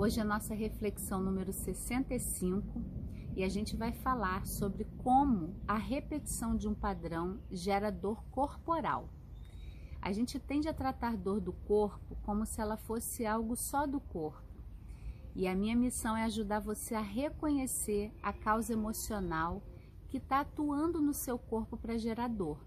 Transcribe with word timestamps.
Hoje 0.00 0.20
é 0.20 0.22
a 0.22 0.24
nossa 0.24 0.54
reflexão 0.54 1.20
número 1.20 1.52
65 1.52 2.80
e 3.34 3.42
a 3.42 3.48
gente 3.48 3.74
vai 3.74 3.90
falar 3.90 4.46
sobre 4.46 4.84
como 4.98 5.56
a 5.66 5.76
repetição 5.76 6.56
de 6.56 6.68
um 6.68 6.72
padrão 6.72 7.40
gera 7.50 7.90
dor 7.90 8.22
corporal. 8.30 9.08
A 10.00 10.12
gente 10.12 10.38
tende 10.38 10.68
a 10.68 10.72
tratar 10.72 11.16
dor 11.16 11.40
do 11.40 11.52
corpo 11.52 12.16
como 12.22 12.46
se 12.46 12.60
ela 12.60 12.76
fosse 12.76 13.26
algo 13.26 13.56
só 13.56 13.88
do 13.88 13.98
corpo. 13.98 14.46
E 15.34 15.48
a 15.48 15.56
minha 15.56 15.74
missão 15.74 16.16
é 16.16 16.22
ajudar 16.22 16.60
você 16.60 16.94
a 16.94 17.00
reconhecer 17.00 18.12
a 18.22 18.32
causa 18.32 18.72
emocional 18.72 19.60
que 20.08 20.18
está 20.18 20.42
atuando 20.42 21.00
no 21.00 21.12
seu 21.12 21.36
corpo 21.36 21.76
para 21.76 21.98
gerar 21.98 22.28
dor. 22.28 22.64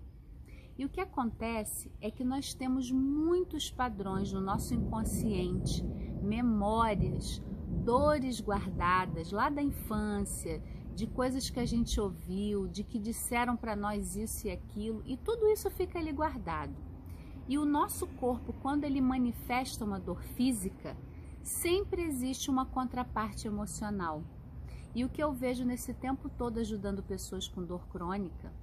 E 0.78 0.84
o 0.84 0.90
que 0.90 1.00
acontece 1.00 1.90
é 2.02 2.12
que 2.12 2.26
nós 2.26 2.54
temos 2.54 2.92
muitos 2.92 3.72
padrões 3.72 4.34
no 4.34 4.42
nosso 4.42 4.74
inconsciente, 4.74 5.82
memórias, 6.32 7.42
dores 7.84 8.40
guardadas 8.40 9.34
lá 9.34 9.50
da 9.50 9.62
infância, 9.62 10.64
de 10.96 11.06
coisas 11.06 11.50
que 11.50 11.60
a 11.60 11.66
gente 11.66 12.00
ouviu, 12.00 12.68
de 12.70 12.86
que 12.86 12.98
disseram 12.98 13.58
para 13.58 13.76
nós 13.76 14.16
isso 14.16 14.48
e 14.48 14.52
aquilo, 14.52 15.04
e 15.06 15.18
tudo 15.18 15.50
isso 15.50 15.70
fica 15.70 16.00
ali 16.00 16.14
guardado. 16.14 16.74
E 17.50 17.58
o 17.58 17.66
nosso 17.66 18.08
corpo, 18.08 18.54
quando 18.62 18.86
ele 18.86 19.02
manifesta 19.02 19.84
uma 19.84 20.00
dor 20.00 20.22
física, 20.38 20.96
sempre 21.44 22.02
existe 22.02 22.50
uma 22.50 22.66
contraparte 22.66 23.46
emocional. 23.46 24.24
E 24.96 25.04
o 25.04 25.10
que 25.10 25.22
eu 25.22 25.34
vejo 25.34 25.66
nesse 25.66 25.94
tempo 25.94 26.30
todo 26.30 26.60
ajudando 26.60 27.04
pessoas 27.04 27.46
com 27.46 27.62
dor 27.62 27.86
crônica 27.90 28.54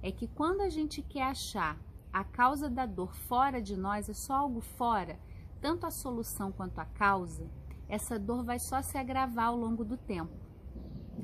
é 0.00 0.12
que 0.12 0.28
quando 0.28 0.60
a 0.60 0.68
gente 0.68 1.02
quer 1.02 1.24
achar 1.24 1.76
a 2.12 2.22
causa 2.22 2.68
da 2.70 2.86
dor 2.86 3.12
fora 3.16 3.60
de 3.60 3.76
nós, 3.76 4.08
é 4.08 4.14
só 4.14 4.34
algo 4.34 4.60
fora, 4.60 5.18
tanto 5.60 5.86
a 5.86 5.90
solução 5.90 6.52
quanto 6.52 6.78
a 6.78 6.84
causa, 6.84 7.48
essa 7.88 8.18
dor 8.18 8.44
vai 8.44 8.58
só 8.58 8.82
se 8.82 8.98
agravar 8.98 9.46
ao 9.46 9.56
longo 9.56 9.84
do 9.84 9.96
tempo. 9.96 10.32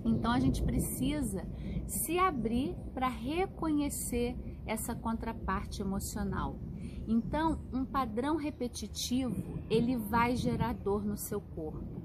Então 0.04 0.32
a 0.32 0.40
gente 0.40 0.62
precisa 0.62 1.46
se 1.86 2.18
abrir 2.18 2.74
para 2.94 3.08
reconhecer 3.08 4.36
essa 4.66 4.94
contraparte 4.94 5.82
emocional. 5.82 6.58
Então, 7.06 7.60
um 7.72 7.84
padrão 7.84 8.36
repetitivo, 8.36 9.58
ele 9.68 9.96
vai 9.96 10.36
gerar 10.36 10.72
dor 10.72 11.04
no 11.04 11.16
seu 11.16 11.40
corpo. 11.40 12.00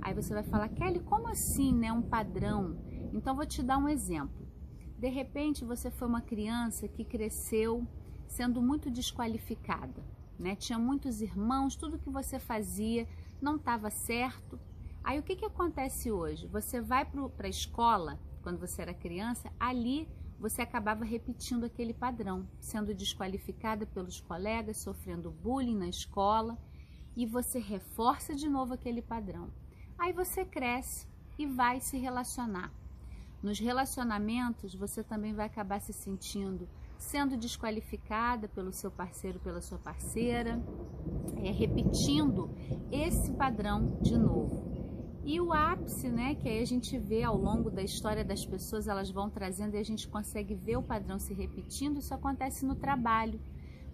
Aí 0.00 0.12
você 0.12 0.34
vai 0.34 0.42
falar, 0.42 0.68
Kelly, 0.68 1.00
como 1.00 1.28
assim, 1.28 1.72
né, 1.72 1.92
um 1.92 2.02
padrão? 2.02 2.76
Então 3.12 3.34
vou 3.34 3.46
te 3.46 3.62
dar 3.62 3.78
um 3.78 3.88
exemplo. 3.88 4.46
De 4.98 5.08
repente, 5.08 5.64
você 5.64 5.90
foi 5.90 6.06
uma 6.06 6.20
criança 6.20 6.86
que 6.86 7.04
cresceu 7.04 7.86
sendo 8.26 8.62
muito 8.62 8.90
desqualificada, 8.90 10.02
né? 10.38 10.56
Tinha 10.56 10.78
muitos 10.78 11.20
irmãos, 11.20 11.76
tudo 11.76 11.98
que 11.98 12.10
você 12.10 12.38
fazia 12.38 13.06
não 13.40 13.56
estava 13.56 13.90
certo. 13.90 14.58
Aí 15.04 15.18
o 15.18 15.22
que, 15.22 15.36
que 15.36 15.44
acontece 15.44 16.10
hoje? 16.10 16.46
Você 16.46 16.80
vai 16.80 17.04
para 17.04 17.46
a 17.46 17.50
escola, 17.50 18.20
quando 18.42 18.58
você 18.58 18.82
era 18.82 18.94
criança, 18.94 19.52
ali 19.58 20.08
você 20.38 20.62
acabava 20.62 21.04
repetindo 21.04 21.64
aquele 21.64 21.94
padrão, 21.94 22.48
sendo 22.58 22.92
desqualificada 22.92 23.86
pelos 23.86 24.20
colegas, 24.20 24.78
sofrendo 24.78 25.30
bullying 25.30 25.76
na 25.76 25.88
escola, 25.88 26.58
e 27.16 27.24
você 27.24 27.60
reforça 27.60 28.34
de 28.34 28.48
novo 28.48 28.74
aquele 28.74 29.02
padrão. 29.02 29.52
Aí 29.96 30.12
você 30.12 30.44
cresce 30.44 31.06
e 31.38 31.46
vai 31.46 31.80
se 31.80 31.96
relacionar. 31.96 32.72
Nos 33.42 33.58
relacionamentos, 33.58 34.74
você 34.74 35.02
também 35.02 35.32
vai 35.32 35.46
acabar 35.46 35.80
se 35.80 35.92
sentindo 35.92 36.68
sendo 37.02 37.36
desqualificada 37.36 38.48
pelo 38.48 38.72
seu 38.72 38.90
parceiro, 38.90 39.40
pela 39.40 39.60
sua 39.60 39.78
parceira, 39.78 40.62
é, 41.36 41.50
repetindo 41.50 42.48
esse 42.90 43.32
padrão 43.32 43.98
de 44.00 44.16
novo. 44.16 44.70
E 45.24 45.40
o 45.40 45.52
ápice, 45.52 46.08
né, 46.08 46.34
que 46.34 46.48
aí 46.48 46.62
a 46.62 46.64
gente 46.64 46.98
vê 46.98 47.22
ao 47.22 47.36
longo 47.36 47.70
da 47.70 47.82
história 47.82 48.24
das 48.24 48.44
pessoas, 48.44 48.88
elas 48.88 49.10
vão 49.10 49.28
trazendo 49.28 49.74
e 49.74 49.78
a 49.78 49.84
gente 49.84 50.08
consegue 50.08 50.54
ver 50.54 50.76
o 50.76 50.82
padrão 50.82 51.18
se 51.18 51.34
repetindo, 51.34 51.98
isso 51.98 52.14
acontece 52.14 52.64
no 52.64 52.74
trabalho. 52.74 53.40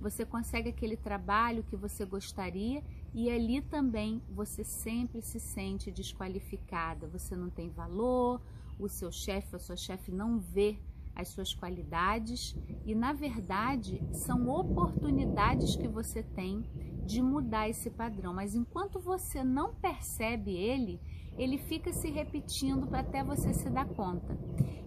Você 0.01 0.25
consegue 0.25 0.69
aquele 0.69 0.97
trabalho 0.97 1.65
que 1.65 1.77
você 1.77 2.05
gostaria 2.05 2.85
e 3.13 3.31
ali 3.31 3.61
também 3.61 4.23
você 4.31 4.63
sempre 4.63 5.21
se 5.23 5.41
sente 5.41 5.91
desqualificada, 5.91 7.09
você 7.09 7.35
não 7.35 7.51
tem 7.51 7.69
valor, 7.69 8.41
o 8.79 8.89
seu 8.89 9.11
chefe, 9.11 9.57
a 9.57 9.59
sua 9.59 9.77
chefe 9.77 10.13
não 10.13 10.39
vê 10.39 10.79
as 11.19 11.29
suas 11.29 11.53
qualidades 11.53 12.57
e, 12.87 12.95
na 12.95 13.13
verdade, 13.13 14.01
são 14.13 14.49
oportunidades 14.49 15.75
que 15.75 15.89
você 15.89 16.23
tem 16.23 16.65
de 17.05 17.21
mudar 17.21 17.69
esse 17.69 17.91
padrão. 17.91 18.33
Mas 18.33 18.55
enquanto 18.55 19.01
você 19.01 19.43
não 19.43 19.75
percebe 19.75 20.57
ele, 20.57 21.01
ele 21.37 21.59
fica 21.59 21.93
se 21.93 22.09
repetindo 22.09 22.89
até 22.95 23.25
você 23.25 23.53
se 23.53 23.69
dar 23.69 23.87
conta. 23.87 24.39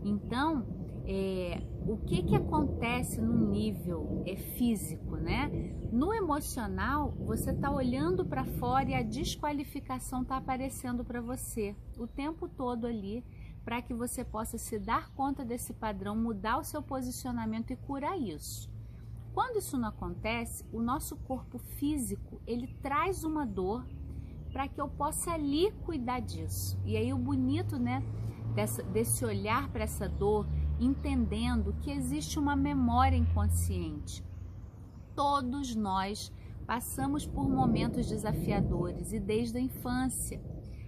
Então, 0.03 0.65
é, 1.05 1.61
o 1.85 1.97
que, 1.97 2.23
que 2.23 2.35
acontece 2.35 3.19
no 3.19 3.49
nível 3.49 4.23
é, 4.25 4.35
físico, 4.35 5.17
né? 5.17 5.49
No 5.91 6.13
emocional, 6.13 7.13
você 7.19 7.51
está 7.51 7.69
olhando 7.69 8.23
para 8.23 8.45
fora 8.45 8.89
e 8.89 8.93
a 8.93 9.01
desqualificação 9.01 10.21
está 10.21 10.37
aparecendo 10.37 11.03
para 11.03 11.19
você 11.19 11.75
o 11.97 12.07
tempo 12.07 12.47
todo 12.47 12.85
ali 12.85 13.25
para 13.63 13.81
que 13.81 13.94
você 13.94 14.23
possa 14.23 14.57
se 14.57 14.79
dar 14.79 15.09
conta 15.11 15.45
desse 15.45 15.73
padrão, 15.73 16.16
mudar 16.16 16.57
o 16.57 16.63
seu 16.63 16.81
posicionamento 16.81 17.72
e 17.72 17.75
curar 17.75 18.17
isso. 18.17 18.69
Quando 19.33 19.57
isso 19.57 19.77
não 19.77 19.89
acontece, 19.89 20.66
o 20.73 20.81
nosso 20.81 21.16
corpo 21.16 21.57
físico, 21.57 22.41
ele 22.45 22.67
traz 22.81 23.23
uma 23.23 23.45
dor 23.45 23.85
para 24.51 24.67
que 24.67 24.81
eu 24.81 24.89
possa 24.89 25.31
ali 25.31 25.72
cuidar 25.85 26.19
disso. 26.19 26.77
E 26.85 26.97
aí 26.97 27.13
o 27.13 27.17
bonito, 27.17 27.79
né, 27.79 28.03
dessa, 28.53 28.83
desse 28.83 29.23
olhar 29.23 29.69
para 29.69 29.83
essa 29.83 30.09
dor, 30.09 30.45
entendendo 30.79 31.75
que 31.81 31.91
existe 31.91 32.38
uma 32.38 32.55
memória 32.55 33.16
inconsciente. 33.16 34.23
Todos 35.16 35.75
nós 35.75 36.31
passamos 36.66 37.25
por 37.25 37.49
momentos 37.49 38.07
desafiadores 38.07 39.13
e 39.13 39.19
desde 39.19 39.57
a 39.57 39.61
infância. 39.61 40.41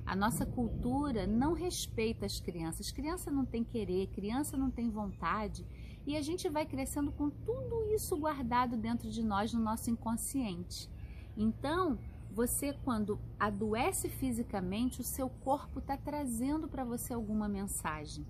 A 0.05 0.15
nossa 0.15 0.45
cultura 0.45 1.25
não 1.25 1.53
respeita 1.53 2.25
as 2.25 2.39
crianças. 2.39 2.91
Criança 2.91 3.31
não 3.31 3.45
tem 3.45 3.63
querer, 3.63 4.07
criança 4.07 4.57
não 4.57 4.69
tem 4.69 4.89
vontade. 4.89 5.65
E 6.05 6.17
a 6.17 6.21
gente 6.21 6.49
vai 6.49 6.65
crescendo 6.65 7.11
com 7.11 7.29
tudo 7.29 7.85
isso 7.93 8.17
guardado 8.17 8.75
dentro 8.75 9.09
de 9.09 9.23
nós, 9.23 9.53
no 9.53 9.61
nosso 9.61 9.89
inconsciente. 9.89 10.89
Então, 11.37 11.97
você, 12.29 12.73
quando 12.83 13.19
adoece 13.39 14.09
fisicamente, 14.09 14.99
o 14.99 15.03
seu 15.03 15.29
corpo 15.29 15.79
está 15.79 15.95
trazendo 15.95 16.67
para 16.67 16.83
você 16.83 17.13
alguma 17.13 17.47
mensagem. 17.47 18.25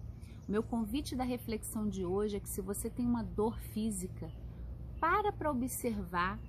O 0.48 0.52
meu 0.52 0.62
convite 0.62 1.16
da 1.16 1.24
reflexão 1.24 1.88
de 1.88 2.06
hoje 2.06 2.36
é 2.36 2.40
que 2.40 2.50
se 2.50 2.62
você 2.62 2.90
tem 2.90 3.06
uma 3.06 3.24
dor 3.24 3.58
física, 3.60 4.30
para 5.00 5.32
para 5.32 5.50
observar 5.50 6.40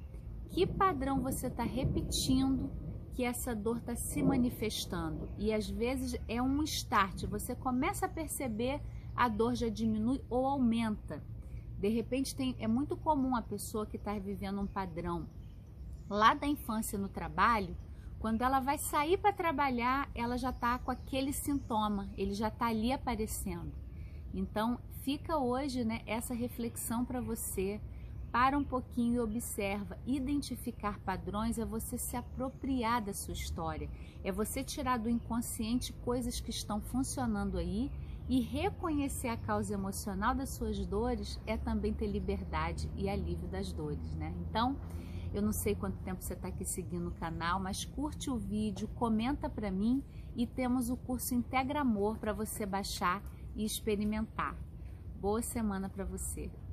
que 0.51 0.67
padrão 0.67 1.21
você 1.21 1.47
está 1.47 1.62
repetindo 1.62 2.71
que 3.14 3.25
essa 3.25 3.54
dor 3.54 3.78
está 3.78 3.94
se 3.94 4.22
manifestando 4.22 5.28
e 5.38 5.52
às 5.52 5.70
vezes 5.70 6.16
é 6.26 6.42
um 6.42 6.62
start, 6.64 7.25
você 7.26 7.54
começa 7.54 8.06
a 8.06 8.08
perceber 8.08 8.80
a 9.14 9.28
dor 9.28 9.54
já 9.54 9.69
diminui 9.69 10.20
ou 10.28 10.44
aumenta. 10.47 11.22
De 11.78 11.88
repente 11.88 12.34
tem, 12.34 12.56
é 12.58 12.66
muito 12.66 12.97
comum 12.97 13.36
a 13.36 13.42
pessoa 13.42 13.86
que 13.86 13.97
está 13.97 14.19
vivendo 14.19 14.60
um 14.60 14.66
padrão 14.66 15.28
lá 16.08 16.34
da 16.34 16.47
infância 16.47 16.98
no 16.98 17.08
trabalho, 17.08 17.76
quando 18.19 18.42
ela 18.42 18.58
vai 18.58 18.78
sair 18.78 19.19
para 19.19 19.32
trabalhar, 19.32 20.10
ela 20.14 20.36
já 20.36 20.50
está 20.50 20.78
com 20.78 20.91
aquele 20.91 21.32
sintoma, 21.32 22.08
ele 22.16 22.34
já 22.34 22.48
está 22.48 22.66
ali 22.66 22.92
aparecendo. 22.92 23.72
Então 24.32 24.81
fica 25.02 25.38
hoje 25.38 25.84
né, 25.84 26.02
essa 26.06 26.34
reflexão 26.34 27.04
para 27.04 27.20
você 27.20 27.81
para 28.34 28.59
um 28.59 28.65
pouquinho 28.65 29.15
e 29.15 29.21
observa. 29.21 29.97
Identificar 30.05 30.99
padrões 30.99 31.56
é 31.56 31.65
você 31.65 31.97
se 31.97 32.17
apropriar 32.17 33.00
da 33.00 33.15
sua 33.15 33.33
história, 33.33 33.89
é 34.25 34.33
você 34.33 34.65
tirar 34.65 34.99
do 34.99 35.08
inconsciente 35.08 35.93
coisas 35.93 36.41
que 36.41 36.50
estão 36.50 36.81
funcionando 36.81 37.58
aí 37.58 37.93
e 38.29 38.41
reconhecer 38.41 39.29
a 39.29 39.37
causa 39.37 39.73
emocional 39.73 40.35
das 40.35 40.49
suas 40.49 40.85
dores 40.85 41.38
é 41.47 41.56
também 41.56 41.94
ter 41.94 42.08
liberdade 42.08 42.91
e 42.97 43.08
alívio 43.08 43.47
das 43.47 43.73
dores, 43.73 44.17
né? 44.17 44.35
Então, 44.41 44.76
eu 45.32 45.41
não 45.41 45.53
sei 45.53 45.76
quanto 45.76 46.03
tempo 46.03 46.20
você 46.20 46.35
está 46.35 46.49
aqui 46.49 46.64
seguindo 46.64 47.11
o 47.11 47.14
canal, 47.14 47.61
mas 47.61 47.85
curte 47.85 48.31
o 48.31 48.37
vídeo, 48.37 48.88
comenta 48.97 49.49
para 49.49 49.70
mim 49.70 50.03
e 50.35 50.44
temos 50.44 50.91
o 50.91 50.97
curso 50.97 51.37
Integra 51.37 51.82
Amor 51.82 52.19
para 52.19 52.32
você 52.32 52.67
baixar 52.67 53.23
e 53.55 53.64
experimentar. 53.64 54.56
Boa 55.20 55.41
semana 55.41 55.88
para 55.88 56.05
você! 56.05 56.63